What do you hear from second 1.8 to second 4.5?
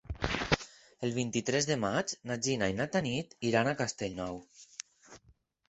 maig na Gina i na Tanit iran a Castellnou.